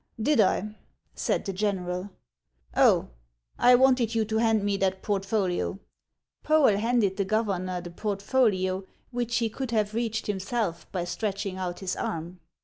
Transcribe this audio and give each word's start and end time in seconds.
"Did 0.29 0.39
I?" 0.41 0.75
said 1.13 1.45
the 1.45 1.53
general." 1.53 2.09
Oh, 2.75 3.09
I 3.59 3.75
wanted 3.75 4.15
you 4.15 4.25
to 4.25 4.37
hand 4.39 4.63
me 4.63 4.75
that 4.77 5.03
portfolio." 5.03 5.77
Poel 6.43 6.77
handed 6.79 7.17
the 7.17 7.25
governor 7.25 7.81
the 7.81 7.91
portfolio, 7.91 8.83
which 9.11 9.37
he 9.37 9.47
could 9.47 9.69
have 9.69 9.93
reached 9.93 10.25
himself 10.25 10.91
by 10.91 11.03
stretching 11.05 11.57
out 11.57 11.81
his 11.81 11.95
arm. 11.95 12.39